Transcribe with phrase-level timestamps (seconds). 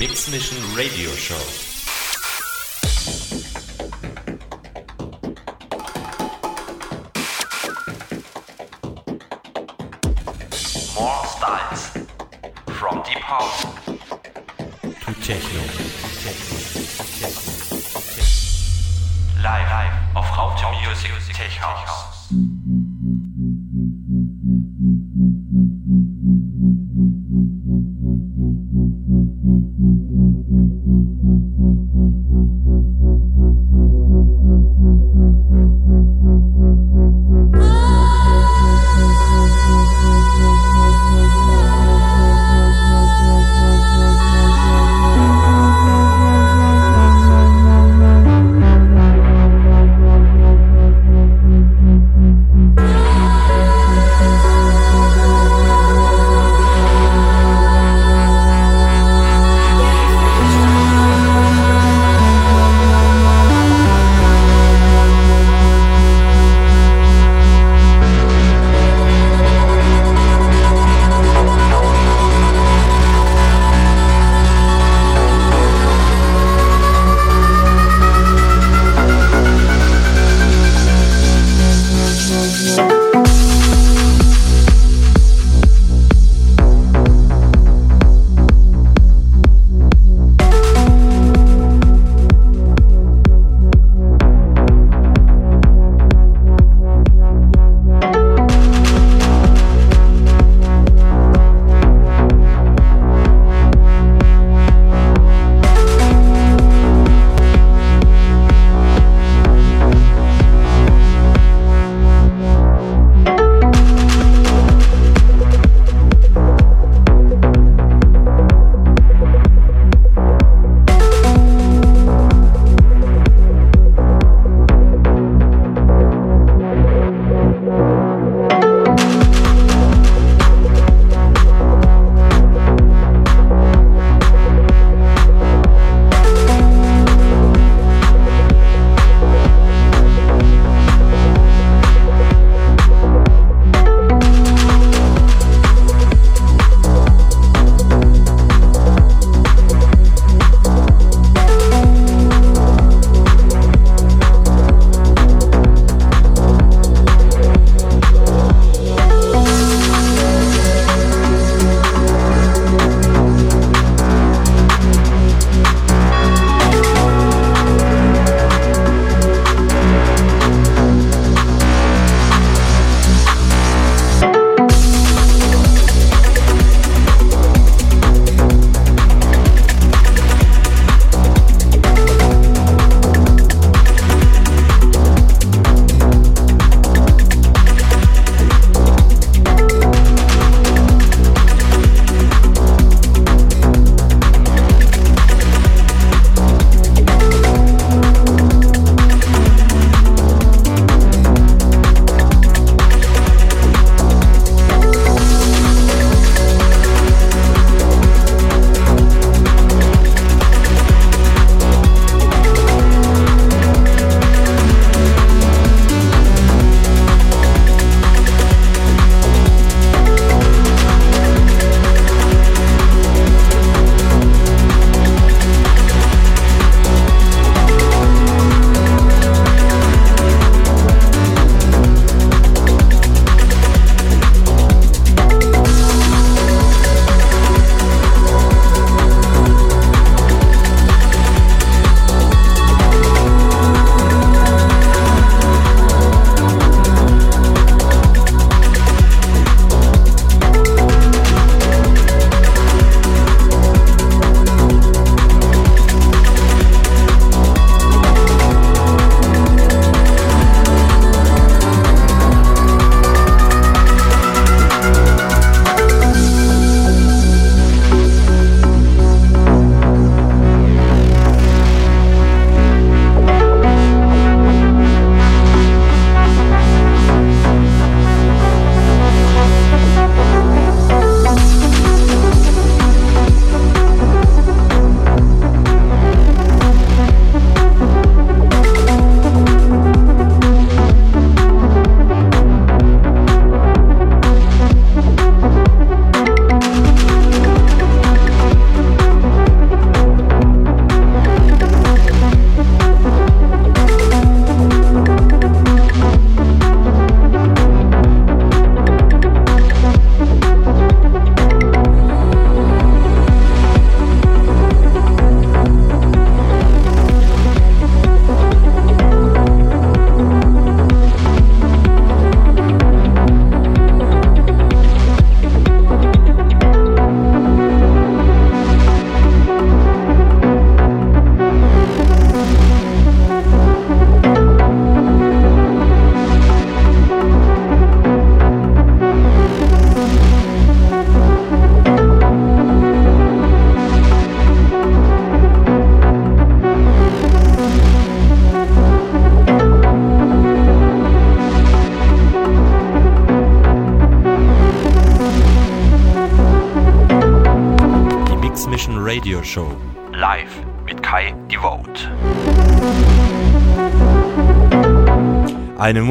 [0.00, 1.34] Mix Mission Radio Show.
[10.98, 11.82] More styles.
[12.78, 13.62] From deep house
[14.80, 15.60] to techno.
[19.42, 22.09] Live, live auf Raute Music Tech House.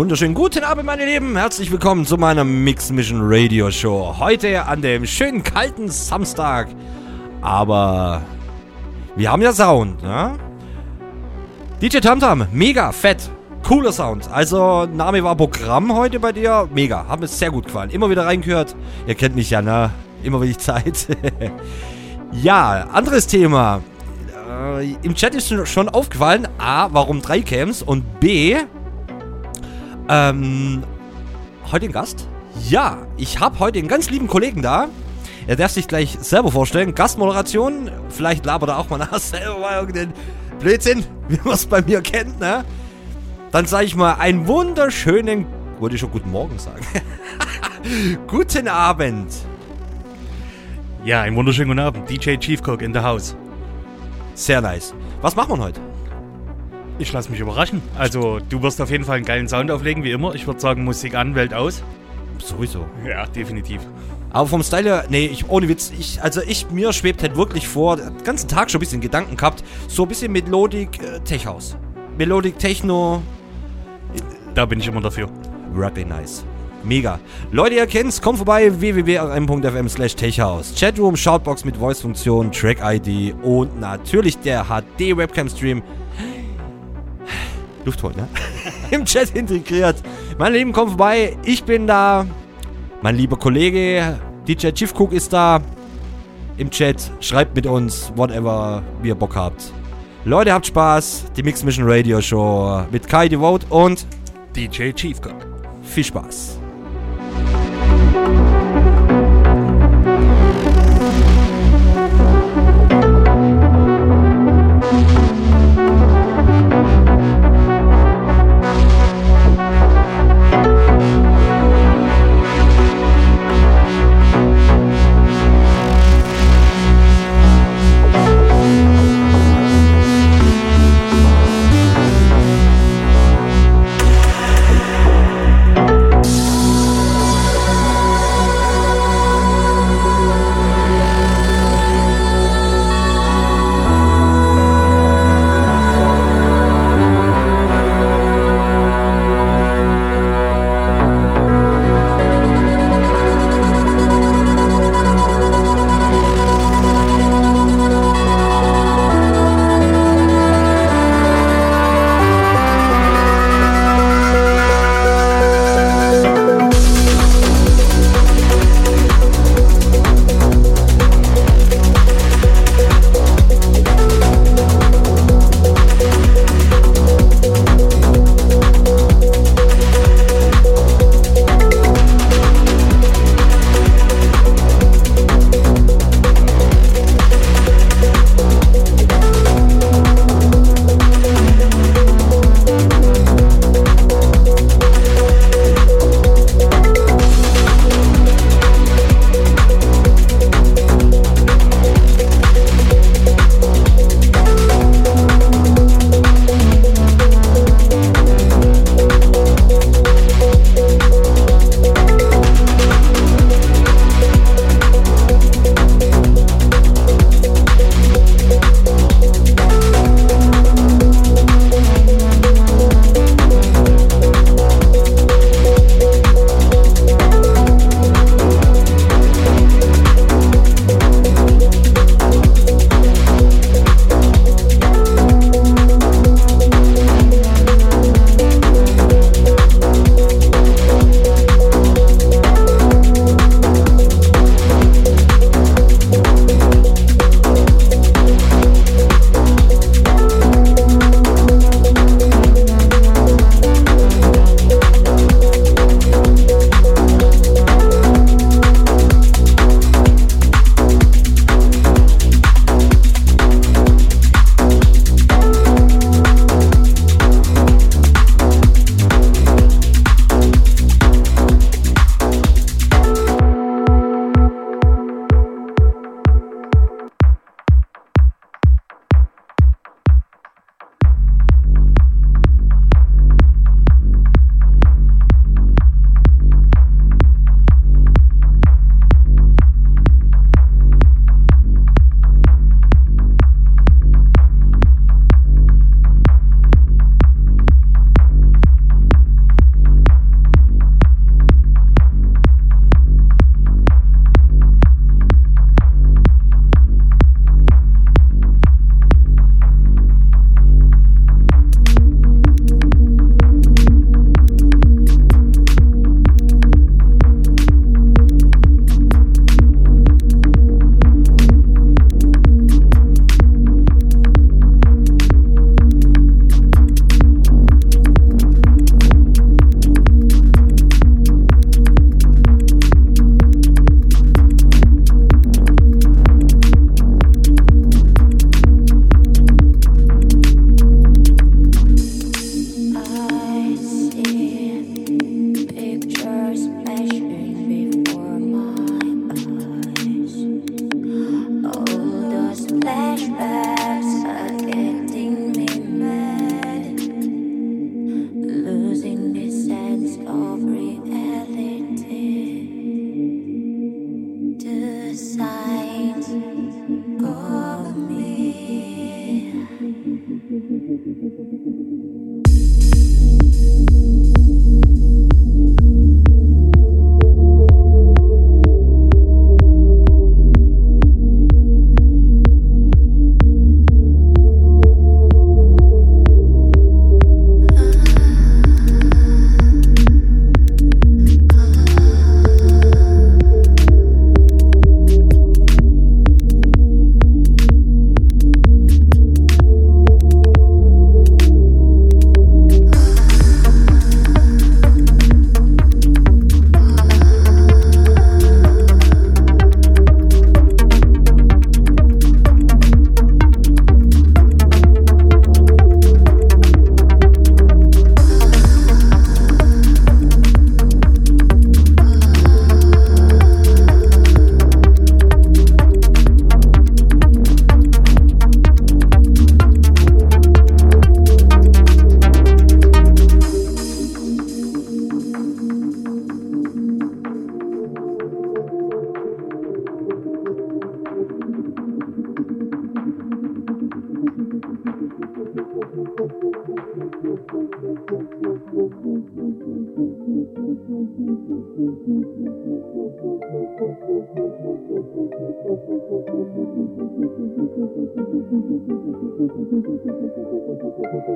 [0.09, 1.38] Wunderschönen guten Abend, meine Lieben.
[1.38, 4.15] Herzlich willkommen zu meiner Mix Mission Radio Show.
[4.17, 6.69] Heute an dem schönen kalten Samstag.
[7.41, 8.23] Aber
[9.15, 10.35] wir haben ja Sound, ne?
[11.79, 13.29] DJ Tamtam, mega fett.
[13.61, 14.27] Cooler Sound.
[14.31, 16.67] Also, Name war Programm heute bei dir.
[16.73, 17.07] Mega.
[17.07, 17.91] Hat mir sehr gut gefallen.
[17.91, 18.75] Immer wieder reingehört.
[19.05, 19.91] Ihr kennt mich ja, ne?
[20.23, 21.05] Immer wenig Zeit.
[22.31, 23.83] ja, anderes Thema.
[24.79, 28.55] Äh, Im Chat ist schon aufgefallen, A, warum drei Cams und B,
[30.09, 30.83] ähm,
[31.71, 32.27] heute ein Gast?
[32.67, 34.89] Ja, ich habe heute einen ganz lieben Kollegen da.
[35.47, 36.94] Er darf sich gleich selber vorstellen.
[36.94, 40.13] Gastmoderation, vielleicht labert er auch mal nach selber mal irgendeinen
[40.59, 42.65] Blödsinn, wie man es bei mir kennt, ne?
[43.51, 45.47] Dann sage ich mal einen wunderschönen,
[45.79, 46.85] wollte ich schon guten Morgen sagen.
[48.27, 49.33] guten Abend.
[51.03, 52.09] Ja, einen wunderschönen guten Abend.
[52.09, 53.35] DJ Chiefcock in the house.
[54.35, 54.94] Sehr nice.
[55.21, 55.88] Was machen wir heute?
[57.00, 57.81] Ich lasse mich überraschen.
[57.98, 60.36] Also, du wirst auf jeden Fall einen geilen Sound auflegen, wie immer.
[60.36, 61.81] Ich würde sagen, Musik an, Welt aus.
[62.40, 62.86] Sowieso.
[63.07, 63.81] Ja, definitiv.
[64.31, 67.68] Aber vom Style her, nee, ich, ohne Witz, ich, also ich, mir schwebt halt wirklich
[67.68, 71.48] vor, den ganzen Tag schon ein bisschen Gedanken gehabt, so ein bisschen Melodic äh, Tech
[71.48, 71.75] House.
[72.18, 73.24] Melodic Techno.
[74.54, 75.30] Da bin ich immer dafür.
[75.74, 76.44] Really nice.
[76.84, 77.19] Mega.
[77.51, 80.74] Leute, ihr kennt's, kommt vorbei, www.rm.fm slash techhouse.
[80.78, 85.81] Chatroom, Shoutbox mit Voice-Funktion, Track-ID und natürlich der HD-Webcam-Stream.
[87.85, 88.27] Luft holen, ne?
[88.91, 89.97] Im Chat integriert.
[90.37, 91.37] Meine Lieben, kommt vorbei.
[91.43, 92.25] Ich bin da.
[93.01, 95.61] Mein lieber Kollege DJ Chief Cook ist da.
[96.57, 97.11] Im Chat.
[97.19, 99.71] Schreibt mit uns, whatever ihr Bock habt.
[100.25, 101.25] Leute, habt Spaß.
[101.37, 104.05] Die Mix Mission Radio Show mit Kai Devote und
[104.55, 105.35] DJ Chiefcock.
[105.83, 106.59] Viel Spaß.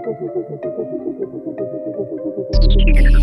[0.05, 0.19] Thank
[3.13, 3.22] you.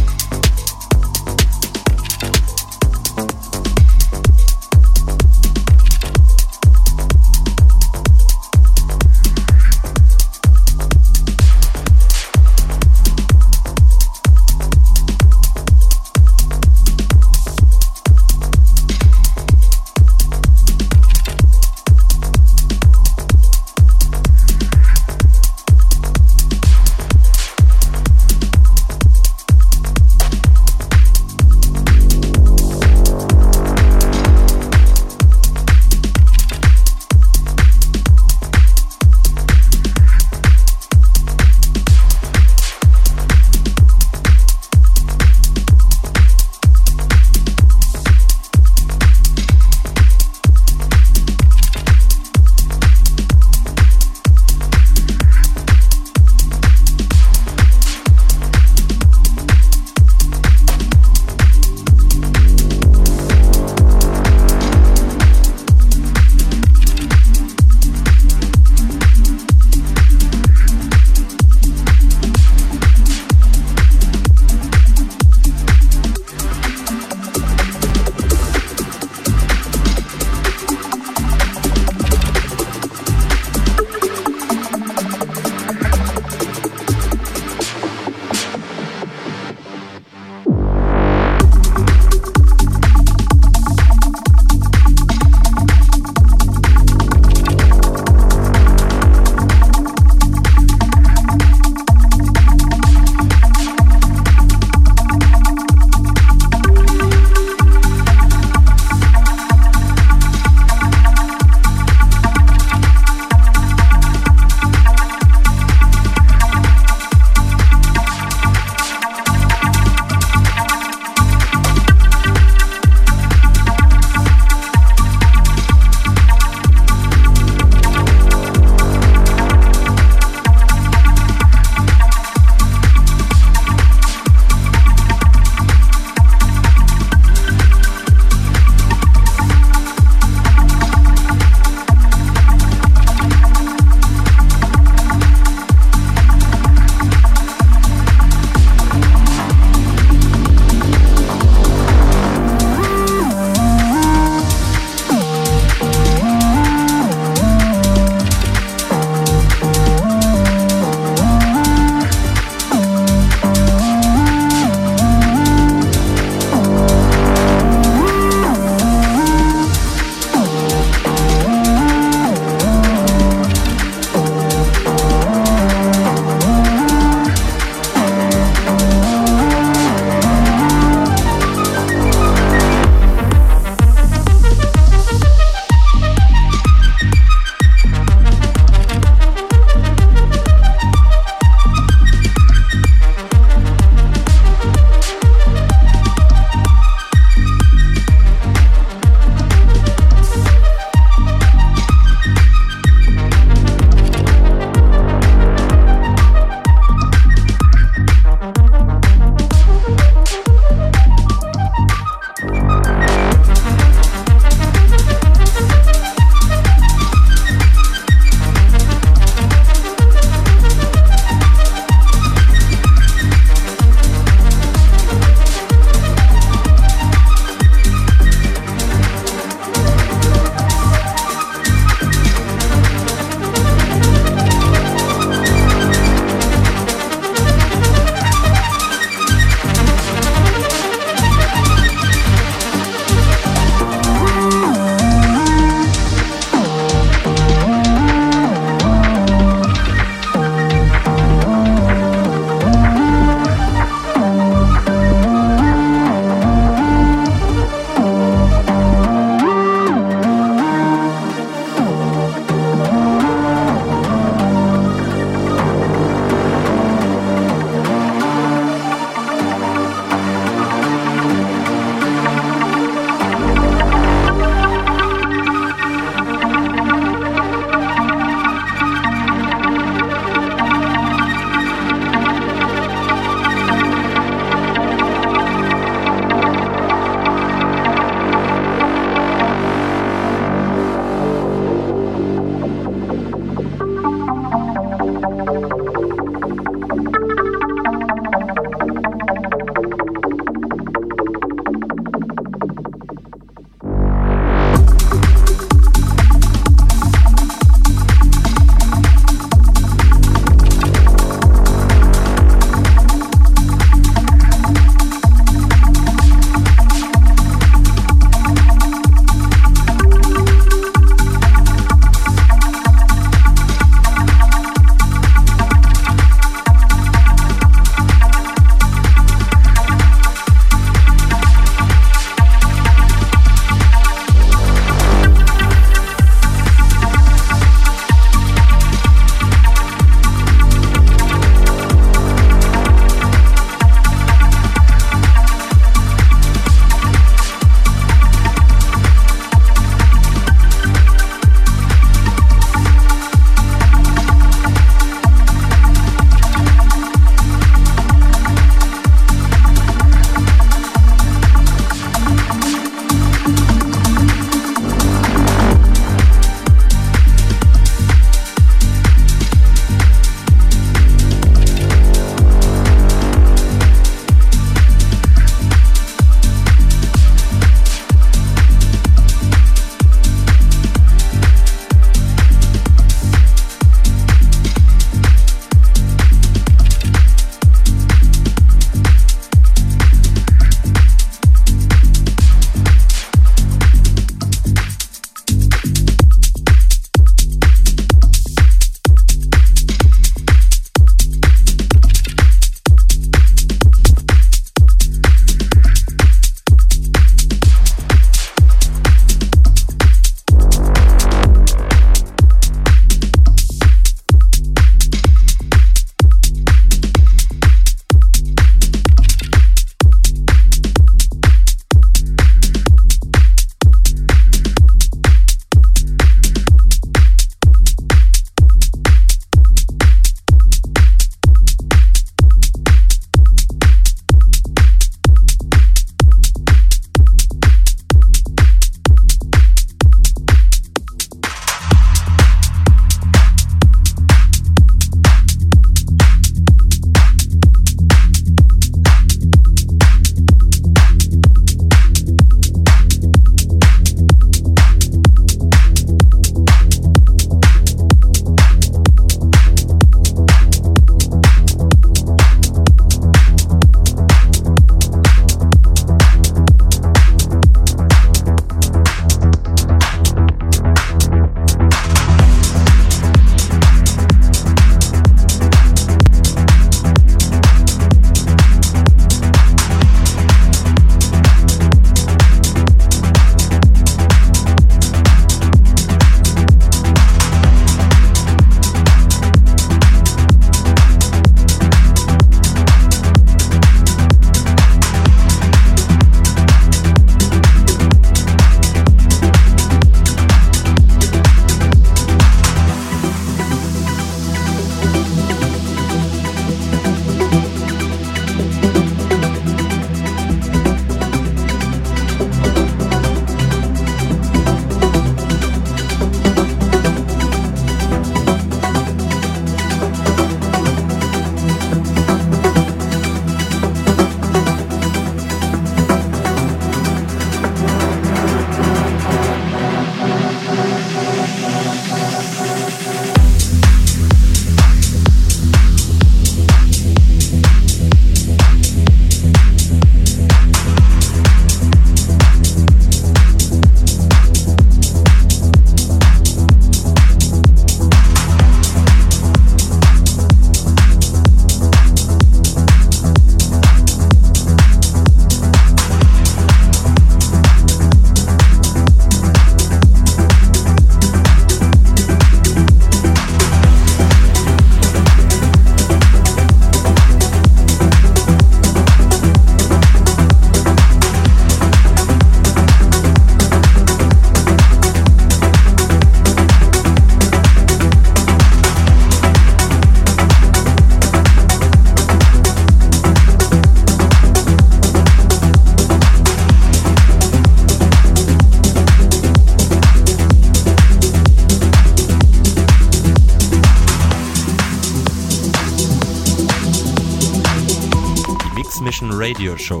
[599.58, 600.00] Radio Show.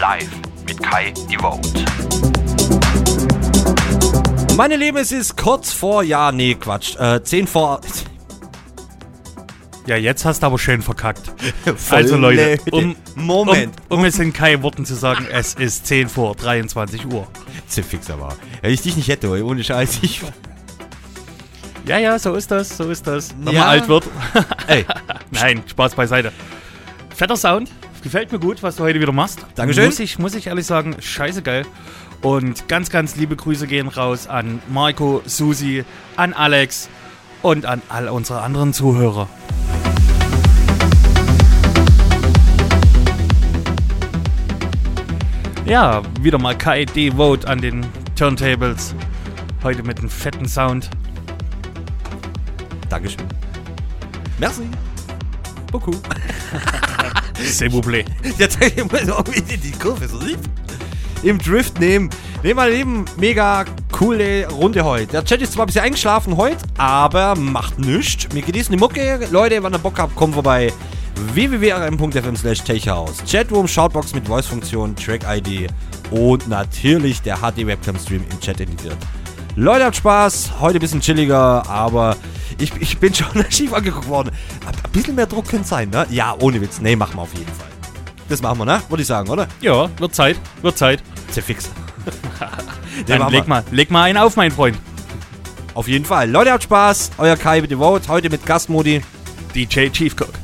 [0.00, 0.30] Live
[0.66, 1.68] mit Kai Devote.
[4.56, 7.82] Meine Lieben, es ist kurz vor, ja, nee, Quatsch, äh, 10 vor.
[9.86, 11.30] Ja, jetzt hast du aber schön verkackt.
[11.90, 13.74] Also Leute, um, Moment.
[13.90, 17.26] um, um es in Kai Worten zu sagen, es ist 10 vor 23 Uhr.
[17.68, 18.34] Fix aber.
[18.62, 20.22] Wenn ich dich nicht hätte, ey, ohne Scheiß, ich.
[21.84, 23.34] Ja, ja, so ist das, so ist das.
[23.38, 23.60] Wenn Ja.
[23.60, 24.04] man alt wird.
[24.66, 24.86] Ey,
[25.30, 26.32] Nein, Spaß beiseite.
[27.14, 27.70] Fetter Sound,
[28.04, 29.44] gefällt mir gut, was du heute wieder machst.
[29.56, 29.86] Dankeschön.
[29.86, 31.66] Muss ich, muss ich ehrlich sagen, scheiße geil.
[32.22, 35.84] Und ganz, ganz liebe Grüße gehen raus an Marco, Susi,
[36.16, 36.88] an Alex
[37.42, 39.28] und an all unsere anderen Zuhörer.
[45.64, 47.86] Ja, wieder mal Kai D-Vote an den
[48.16, 48.94] Turntables.
[49.62, 50.90] Heute mit einem fetten Sound.
[52.90, 53.24] Dankeschön.
[54.38, 54.68] Merci.
[55.72, 55.96] Beaucoup.
[57.42, 58.04] S'il vous plaît.
[58.38, 60.38] Jetzt ich muss irgendwie die Kurve so lieb.
[61.22, 62.10] Im Drift nehmen.
[62.42, 65.06] Nee, meine Lieben, mega coole Runde heute.
[65.06, 68.28] Der Chat ist zwar ein bisschen eingeschlafen heute, aber macht nichts.
[68.34, 69.26] Wir genießen die Mucke.
[69.30, 70.72] Leute, wenn ihr Bock habt, kommt vorbei.
[71.32, 73.22] www.rm.fm slash Techhaus.
[73.30, 75.70] Chatroom, Shoutbox mit Voice-Funktion, Track-ID
[76.10, 78.98] und natürlich der HD-Webcam-Stream im Chat integriert.
[79.56, 80.60] Leute, habt Spaß.
[80.60, 82.16] Heute ein bisschen chilliger, aber
[82.58, 84.30] ich, ich bin schon schief angeguckt worden.
[84.66, 86.06] Ein bisschen mehr Druck könnte sein, ne?
[86.10, 86.80] Ja, ohne Witz.
[86.80, 87.68] Nee, machen wir auf jeden Fall.
[88.28, 88.82] Das machen wir, ne?
[88.88, 89.46] Würde ich sagen, oder?
[89.60, 91.02] Ja, wird Zeit, wird Zeit.
[91.42, 91.70] Fix.
[93.06, 94.78] Dann machen leg mal, leg mal einen auf, mein Freund.
[95.74, 96.30] Auf jeden Fall.
[96.30, 97.12] Leute, habt Spaß.
[97.18, 98.08] Euer Kai mit dem Vote.
[98.08, 99.02] Heute mit Gastmodi.
[99.54, 100.43] DJ Chief Cook.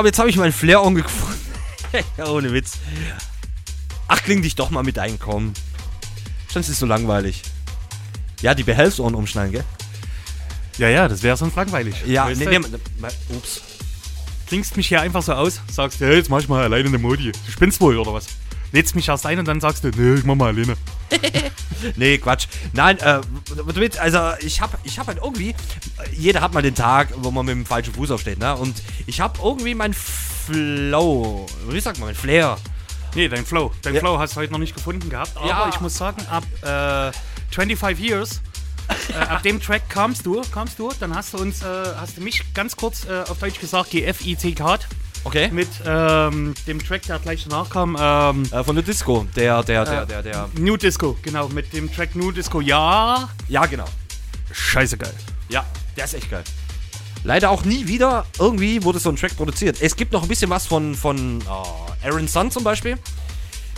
[0.00, 1.52] Glaube, jetzt habe ich meinen Flair gefunden.
[2.26, 2.78] Ohne Witz.
[4.08, 5.52] Ach, kling dich doch mal mit ein, komm.
[6.48, 7.42] Sonst ist so langweilig.
[8.40, 9.64] Ja, die Behelfsohren umschneiden, gell?
[10.78, 11.96] Ja, ja, das wäre sonst langweilig.
[12.06, 13.60] Ja, Weißt nee, nee, nee, ups.
[14.46, 17.32] klingst mich hier einfach so aus, sagst, hey, jetzt mach ich mal alleine eine Modi.
[17.32, 18.24] Du spinnst wohl oder was?
[18.72, 20.78] Lädst mich erst ein und dann sagst du, nee, ich mach mal alleine.
[21.96, 22.46] Nee, Quatsch.
[22.74, 23.20] Nein, äh,
[23.98, 25.54] also ich hab, ich hab halt irgendwie,
[26.12, 28.54] jeder hat mal den Tag, wo man mit dem falschen Fuß aufsteht, ne?
[28.56, 32.58] Und ich hab irgendwie mein Flow, wie sagt man, mein Flair.
[33.14, 33.72] Nee, dein Flow.
[33.82, 34.00] Dein Ja.
[34.00, 35.36] Flow hast du heute noch nicht gefunden gehabt.
[35.36, 35.68] Aber Ja.
[35.68, 37.12] ich muss sagen, ab äh,
[37.54, 38.40] 25 Years,
[39.08, 41.66] äh, ab dem Track kamst du, kamst du, dann hast du uns, äh,
[41.96, 44.54] hast du mich ganz kurz äh, auf Deutsch gesagt, GFIT
[45.24, 45.50] Okay.
[45.52, 49.84] mit ähm, dem Track, der gleich danach kam, ähm, Äh, von der Disco, der, der,
[49.84, 50.06] der, Äh.
[50.06, 50.48] der, der.
[50.58, 53.84] New Disco, genau, mit dem Track New Disco, ja, Ja, genau.
[54.50, 55.12] scheiße geil.
[55.50, 55.64] Ja,
[55.96, 56.44] der ist echt geil.
[57.22, 59.76] Leider auch nie wieder irgendwie wurde so ein Track produziert.
[59.82, 62.96] Es gibt noch ein bisschen was von, von äh, Aaron Sun zum Beispiel.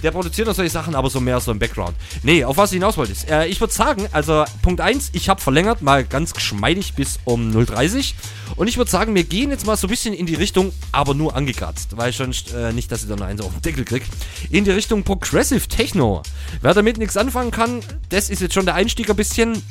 [0.03, 1.95] Der produziert noch solche Sachen, aber so mehr so im Background.
[2.23, 5.29] Nee, auf was ich hinaus wollte ist, äh, ich würde sagen, also Punkt 1, ich
[5.29, 8.15] habe verlängert, mal ganz geschmeidig bis um 0.30
[8.57, 11.15] Und ich würde sagen, wir gehen jetzt mal so ein bisschen in die Richtung, aber
[11.15, 14.03] nur angekratzt, weil sonst äh, nicht, dass ich da noch eins auf den Deckel krieg.
[14.51, 16.23] In die Richtung Progressive Techno.
[16.61, 19.63] Wer damit nichts anfangen kann, das ist jetzt schon der Einstieg ein bisschen.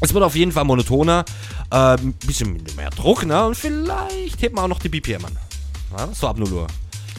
[0.00, 1.24] Es wird auf jeden Fall monotoner,
[1.70, 3.46] äh, ein bisschen mehr Druck, ne?
[3.46, 5.38] Und vielleicht hebt man auch noch die BPM an.
[5.96, 6.66] Ja, so ab 0 Uhr.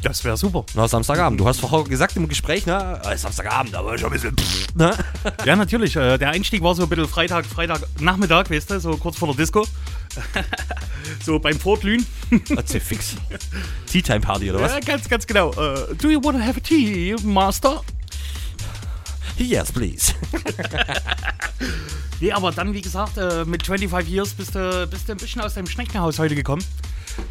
[0.02, 0.66] Das wäre super.
[0.76, 1.40] Na, Samstagabend.
[1.40, 3.02] Du hast vorher gesagt im Gespräch, ne?
[3.04, 4.38] Äh, Samstagabend, aber schon ein bisschen.
[4.38, 4.94] pff, Ne?
[5.44, 5.96] Ja, natürlich.
[5.96, 9.30] Äh, der Einstieg war so ein bisschen Freitag, Freitag, Nachmittag, weißt du, so kurz vor
[9.30, 9.66] der Disco.
[11.26, 12.06] so beim Vorglühen.
[12.56, 13.16] Erzähl fix.
[13.92, 14.74] Tea Time Party oder was?
[14.74, 15.52] Ja, ganz, ganz genau.
[15.52, 17.82] Äh, do you want to have a tea, Master?
[19.38, 20.14] Yes, please.
[22.20, 25.40] Nee, aber dann, wie gesagt, äh, mit 25 Years bist du, bist du ein bisschen
[25.42, 26.64] aus deinem Schneckenhaus heute gekommen.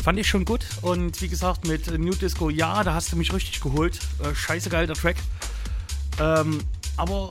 [0.03, 0.65] Fand ich schon gut.
[0.83, 3.99] Und wie gesagt, mit New Disco, ja, da hast du mich richtig geholt.
[4.23, 5.17] Äh, scheiße geil, der Track.
[6.21, 6.61] Ähm,
[6.97, 7.29] aber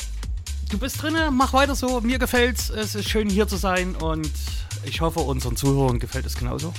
[0.69, 2.01] du bist drinne, mach weiter so.
[2.01, 2.69] Mir gefällt's.
[2.69, 4.31] Es ist schön hier zu sein und
[4.83, 6.73] ich hoffe, unseren Zuhörern gefällt es genauso.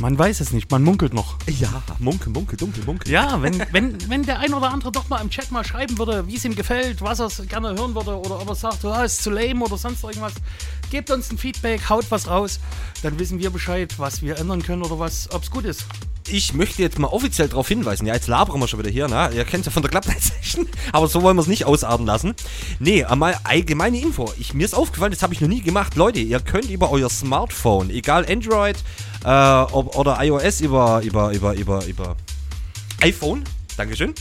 [0.00, 1.36] Man weiß es nicht, man munkelt noch.
[1.46, 3.12] Ja, Munkel, Munkel, Dunkel, Munkel.
[3.12, 6.26] Ja, wenn, wenn, wenn der ein oder andere doch mal im Chat mal schreiben würde,
[6.26, 9.22] wie es ihm gefällt, was er gerne hören würde oder ob er sagt, oh, ist
[9.22, 10.32] zu lame oder sonst irgendwas,
[10.90, 12.60] gebt uns ein Feedback, haut was raus,
[13.02, 15.84] dann wissen wir Bescheid, was wir ändern können oder was, ob es gut ist.
[16.32, 18.06] Ich möchte jetzt mal offiziell darauf hinweisen.
[18.06, 19.30] Ja, jetzt labern wir schon wieder hier, ne?
[19.34, 22.06] Ihr kennt ja von der Club Night Session, aber so wollen wir es nicht ausarten
[22.06, 22.34] lassen.
[22.78, 24.32] Nee, einmal allgemeine Info.
[24.38, 25.96] Ich, mir ist aufgefallen, das habe ich noch nie gemacht.
[25.96, 28.76] Leute, ihr könnt über euer Smartphone, egal Android
[29.24, 32.16] äh, ob, oder iOS, über, über, über, über, über
[33.00, 33.44] iPhone,
[33.76, 34.14] Dankeschön.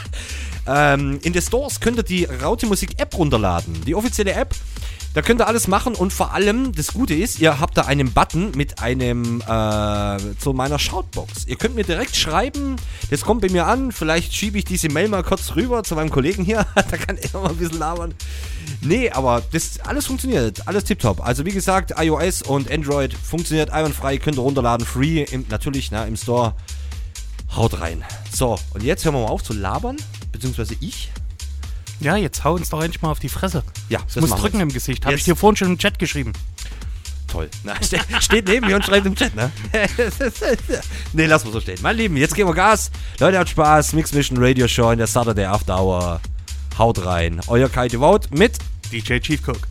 [0.66, 3.84] ähm, in den Stores könnt ihr die Raute Musik App runterladen.
[3.86, 4.54] Die offizielle App.
[5.14, 8.12] Da könnt ihr alles machen und vor allem, das Gute ist, ihr habt da einen
[8.12, 11.46] Button mit einem, äh, zu meiner Shoutbox.
[11.46, 12.76] Ihr könnt mir direkt schreiben,
[13.10, 16.10] das kommt bei mir an, vielleicht schiebe ich diese Mail mal kurz rüber zu meinem
[16.10, 18.14] Kollegen hier, da kann er mal ein bisschen labern.
[18.82, 21.26] Nee, aber das alles funktioniert, alles tipptopp.
[21.26, 26.04] Also wie gesagt, iOS und Android funktioniert einwandfrei, könnt ihr runterladen, free, im, natürlich, na,
[26.04, 26.54] im Store.
[27.56, 28.04] Haut rein.
[28.30, 29.96] So, und jetzt hören wir mal auf zu labern,
[30.32, 31.10] beziehungsweise ich.
[32.00, 33.62] Ja, jetzt hau uns doch endlich mal auf die Fresse.
[33.88, 36.32] Ja, Ich muss drücken im Gesicht, habe ich dir vorhin schon im Chat geschrieben.
[37.26, 37.50] Toll.
[37.64, 39.50] Na, ste steht neben mir und schreibt im Chat, ne?
[41.12, 41.78] nee, lass mal so stehen.
[41.82, 42.90] Mein Lieben, jetzt geben wir Gas.
[43.18, 43.92] Leute, habt Spaß.
[43.92, 46.20] Mix Mission Radio Show in der Saturday After Hour.
[46.78, 47.40] Haut rein.
[47.48, 48.58] Euer Kai Devout mit
[48.92, 49.68] DJ Chief Cook.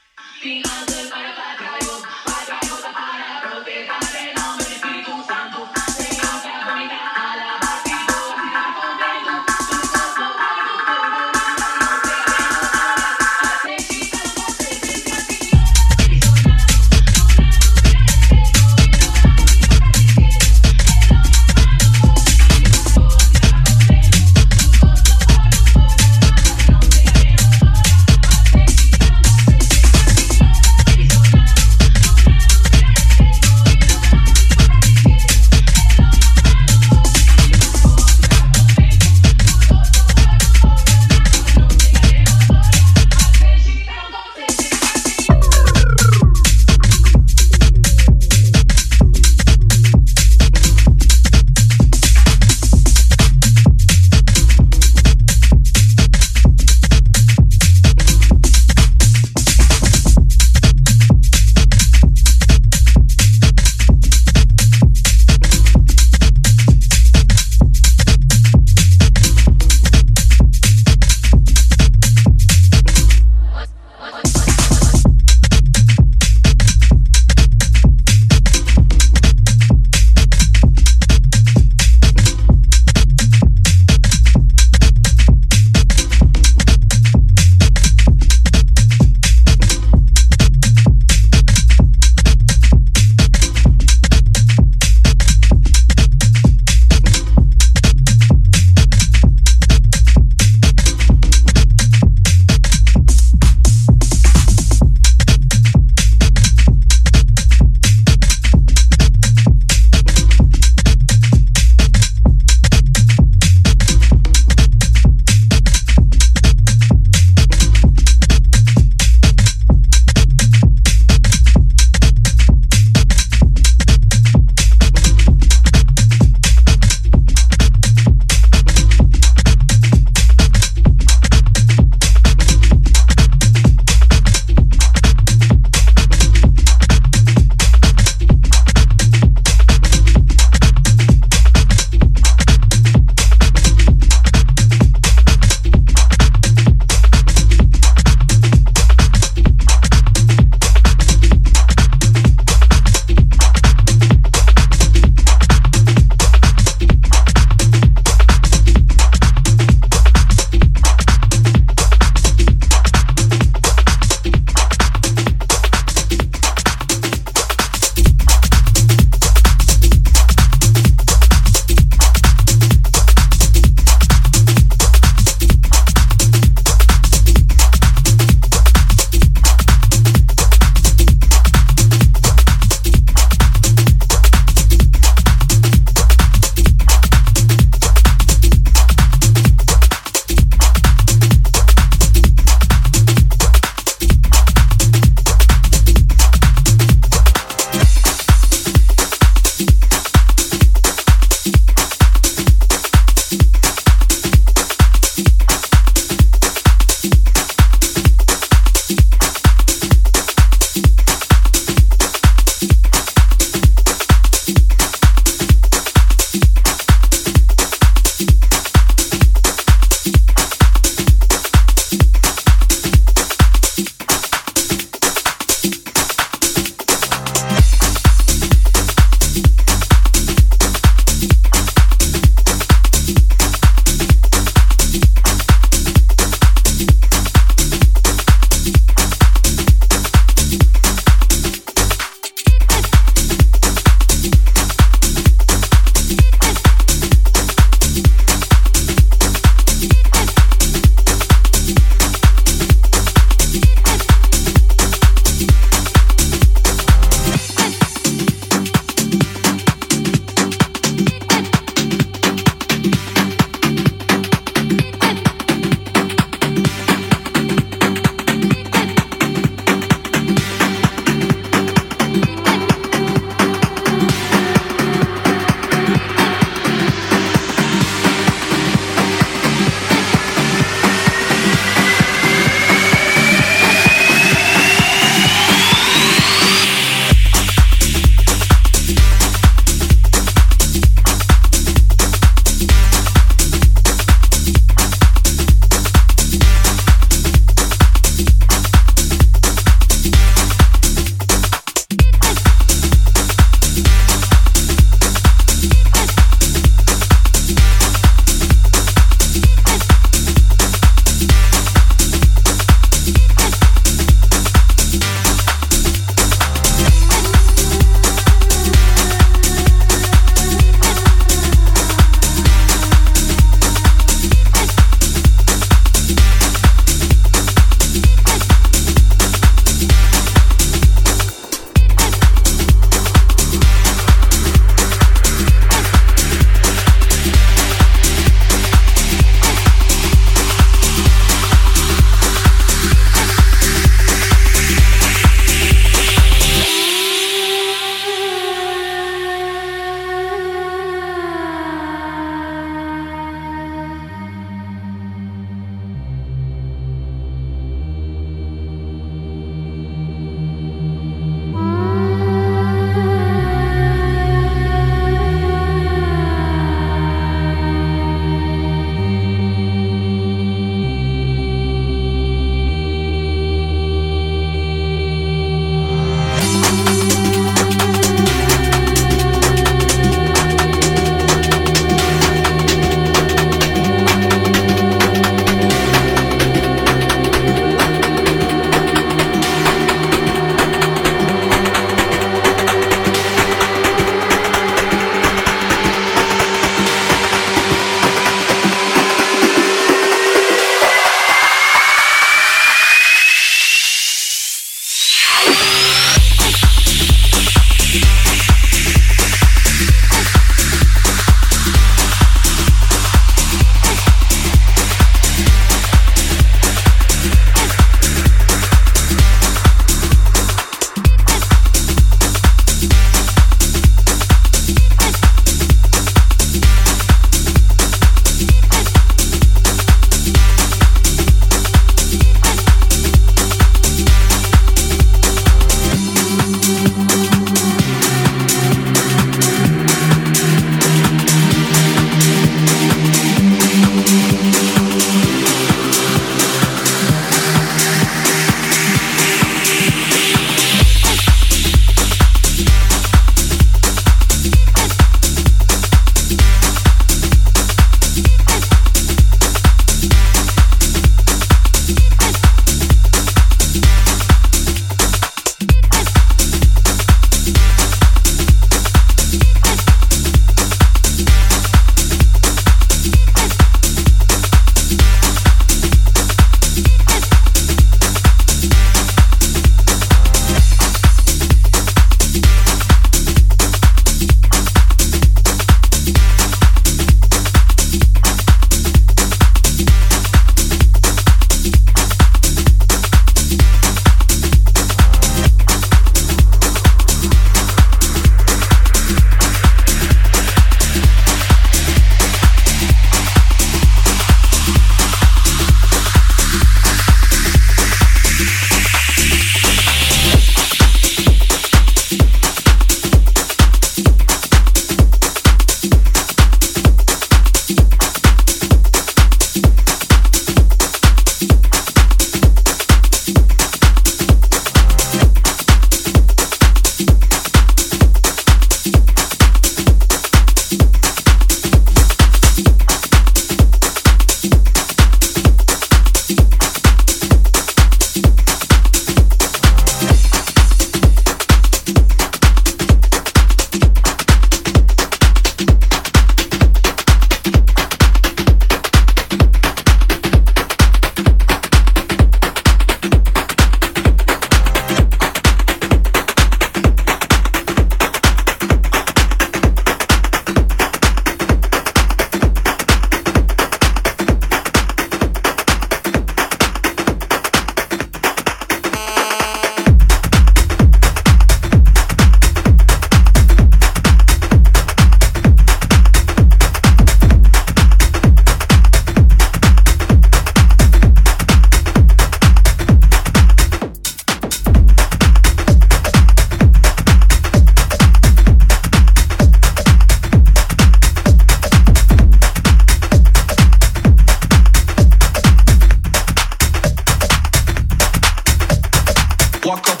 [599.66, 600.00] Walk up.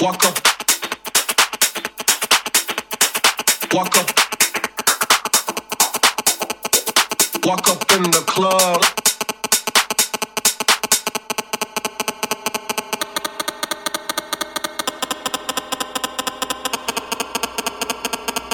[0.00, 0.38] Walk up.
[3.72, 4.08] Walk up.
[7.44, 8.84] Walk up in the club.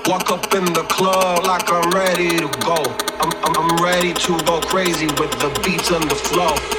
[0.07, 2.83] Walk up in the club like I'm ready to go.
[3.21, 6.76] I'm, I'm, ready to go crazy with the beats and the flow.